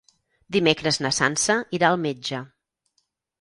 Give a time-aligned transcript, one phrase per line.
[0.55, 2.41] Dimecres na Sança irà al metge.